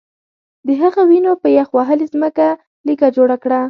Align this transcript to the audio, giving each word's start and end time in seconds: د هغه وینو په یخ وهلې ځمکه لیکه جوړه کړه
د 0.67 0.69
هغه 0.81 1.01
وینو 1.09 1.31
په 1.41 1.47
یخ 1.57 1.69
وهلې 1.77 2.05
ځمکه 2.13 2.47
لیکه 2.87 3.07
جوړه 3.15 3.35
کړه 3.43 3.59